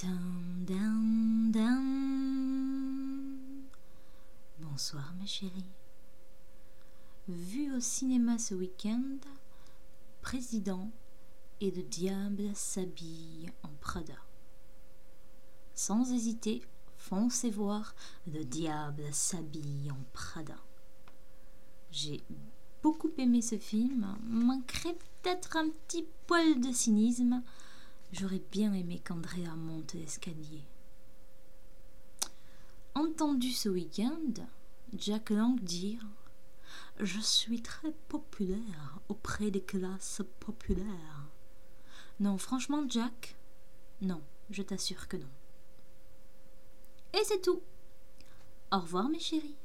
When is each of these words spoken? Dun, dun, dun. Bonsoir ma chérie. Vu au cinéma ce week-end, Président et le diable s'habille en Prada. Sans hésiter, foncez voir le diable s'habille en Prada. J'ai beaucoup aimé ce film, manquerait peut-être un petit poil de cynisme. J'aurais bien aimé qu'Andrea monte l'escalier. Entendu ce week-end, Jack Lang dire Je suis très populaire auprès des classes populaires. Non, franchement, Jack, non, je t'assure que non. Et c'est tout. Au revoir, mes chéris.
Dun, 0.00 0.64
dun, 0.64 1.50
dun. 1.50 1.82
Bonsoir 4.60 5.12
ma 5.18 5.26
chérie. 5.26 5.72
Vu 7.26 7.74
au 7.74 7.80
cinéma 7.80 8.38
ce 8.38 8.54
week-end, 8.54 9.16
Président 10.22 10.92
et 11.60 11.72
le 11.72 11.82
diable 11.82 12.54
s'habille 12.54 13.50
en 13.64 13.70
Prada. 13.80 14.14
Sans 15.74 16.12
hésiter, 16.12 16.62
foncez 16.96 17.50
voir 17.50 17.96
le 18.28 18.44
diable 18.44 19.02
s'habille 19.10 19.90
en 19.90 20.04
Prada. 20.12 20.58
J'ai 21.90 22.22
beaucoup 22.84 23.10
aimé 23.18 23.42
ce 23.42 23.58
film, 23.58 24.16
manquerait 24.28 24.94
peut-être 24.94 25.56
un 25.56 25.70
petit 25.70 26.06
poil 26.28 26.60
de 26.60 26.70
cynisme. 26.70 27.42
J'aurais 28.12 28.42
bien 28.50 28.72
aimé 28.72 29.00
qu'Andrea 29.04 29.54
monte 29.54 29.94
l'escalier. 29.94 30.64
Entendu 32.94 33.50
ce 33.50 33.68
week-end, 33.68 34.32
Jack 34.96 35.30
Lang 35.30 35.60
dire 35.60 36.04
Je 36.98 37.20
suis 37.20 37.62
très 37.62 37.92
populaire 38.08 38.98
auprès 39.08 39.50
des 39.50 39.62
classes 39.62 40.22
populaires. 40.40 41.26
Non, 42.18 42.38
franchement, 42.38 42.84
Jack, 42.88 43.36
non, 44.00 44.22
je 44.50 44.62
t'assure 44.62 45.06
que 45.06 45.16
non. 45.18 45.30
Et 47.12 47.24
c'est 47.24 47.42
tout. 47.42 47.62
Au 48.72 48.80
revoir, 48.80 49.08
mes 49.08 49.20
chéris. 49.20 49.56